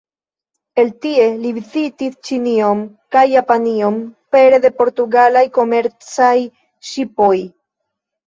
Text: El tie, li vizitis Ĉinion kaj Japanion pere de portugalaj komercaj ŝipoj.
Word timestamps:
El 0.83 0.87
tie, 1.05 1.25
li 1.41 1.49
vizitis 1.57 2.15
Ĉinion 2.29 2.79
kaj 3.15 3.23
Japanion 3.33 3.99
pere 4.37 4.59
de 4.65 4.73
portugalaj 4.79 5.45
komercaj 5.61 6.33
ŝipoj. 6.93 7.37